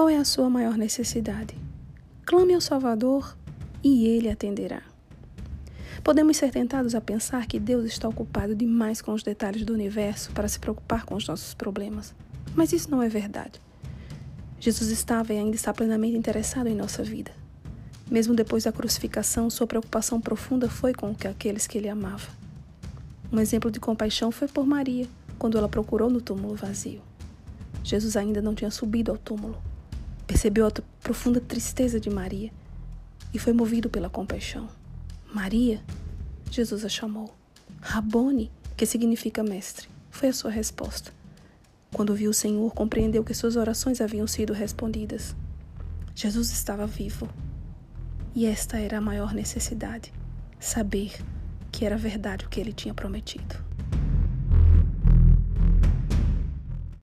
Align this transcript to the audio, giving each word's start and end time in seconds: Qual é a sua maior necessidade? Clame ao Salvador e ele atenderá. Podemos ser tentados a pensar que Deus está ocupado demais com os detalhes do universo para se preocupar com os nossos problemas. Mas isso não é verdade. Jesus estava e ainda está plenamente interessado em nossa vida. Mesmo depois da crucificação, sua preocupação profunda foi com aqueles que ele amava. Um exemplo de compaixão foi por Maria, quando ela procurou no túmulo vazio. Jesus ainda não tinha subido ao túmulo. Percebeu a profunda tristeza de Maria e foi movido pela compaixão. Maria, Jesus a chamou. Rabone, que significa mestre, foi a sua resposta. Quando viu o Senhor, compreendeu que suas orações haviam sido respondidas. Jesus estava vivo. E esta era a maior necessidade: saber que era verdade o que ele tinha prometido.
Qual 0.00 0.08
é 0.08 0.16
a 0.16 0.24
sua 0.24 0.48
maior 0.48 0.78
necessidade? 0.78 1.54
Clame 2.24 2.54
ao 2.54 2.60
Salvador 2.62 3.36
e 3.84 4.06
ele 4.06 4.30
atenderá. 4.30 4.80
Podemos 6.02 6.38
ser 6.38 6.50
tentados 6.50 6.94
a 6.94 7.02
pensar 7.02 7.46
que 7.46 7.60
Deus 7.60 7.84
está 7.84 8.08
ocupado 8.08 8.54
demais 8.54 9.02
com 9.02 9.12
os 9.12 9.22
detalhes 9.22 9.62
do 9.62 9.74
universo 9.74 10.32
para 10.32 10.48
se 10.48 10.58
preocupar 10.58 11.04
com 11.04 11.16
os 11.16 11.28
nossos 11.28 11.52
problemas. 11.52 12.14
Mas 12.54 12.72
isso 12.72 12.90
não 12.90 13.02
é 13.02 13.10
verdade. 13.10 13.60
Jesus 14.58 14.88
estava 14.88 15.34
e 15.34 15.36
ainda 15.36 15.54
está 15.54 15.70
plenamente 15.74 16.16
interessado 16.16 16.68
em 16.68 16.74
nossa 16.74 17.02
vida. 17.04 17.32
Mesmo 18.10 18.34
depois 18.34 18.64
da 18.64 18.72
crucificação, 18.72 19.50
sua 19.50 19.66
preocupação 19.66 20.18
profunda 20.18 20.66
foi 20.70 20.94
com 20.94 21.14
aqueles 21.28 21.66
que 21.66 21.76
ele 21.76 21.90
amava. 21.90 22.30
Um 23.30 23.38
exemplo 23.38 23.70
de 23.70 23.78
compaixão 23.78 24.32
foi 24.32 24.48
por 24.48 24.66
Maria, 24.66 25.06
quando 25.38 25.58
ela 25.58 25.68
procurou 25.68 26.08
no 26.08 26.22
túmulo 26.22 26.54
vazio. 26.54 27.02
Jesus 27.84 28.16
ainda 28.16 28.40
não 28.40 28.54
tinha 28.54 28.70
subido 28.70 29.10
ao 29.10 29.18
túmulo. 29.18 29.68
Percebeu 30.30 30.64
a 30.64 30.70
profunda 31.02 31.40
tristeza 31.40 31.98
de 31.98 32.08
Maria 32.08 32.52
e 33.34 33.38
foi 33.38 33.52
movido 33.52 33.90
pela 33.90 34.08
compaixão. 34.08 34.68
Maria, 35.34 35.82
Jesus 36.48 36.84
a 36.84 36.88
chamou. 36.88 37.34
Rabone, 37.80 38.48
que 38.76 38.86
significa 38.86 39.42
mestre, 39.42 39.88
foi 40.08 40.28
a 40.28 40.32
sua 40.32 40.52
resposta. 40.52 41.12
Quando 41.92 42.14
viu 42.14 42.30
o 42.30 42.34
Senhor, 42.34 42.72
compreendeu 42.72 43.24
que 43.24 43.34
suas 43.34 43.56
orações 43.56 44.00
haviam 44.00 44.24
sido 44.28 44.52
respondidas. 44.52 45.34
Jesus 46.14 46.52
estava 46.52 46.86
vivo. 46.86 47.28
E 48.32 48.46
esta 48.46 48.78
era 48.78 48.98
a 48.98 49.00
maior 49.00 49.34
necessidade: 49.34 50.12
saber 50.60 51.12
que 51.72 51.84
era 51.84 51.96
verdade 51.96 52.46
o 52.46 52.48
que 52.48 52.60
ele 52.60 52.72
tinha 52.72 52.94
prometido. 52.94 53.56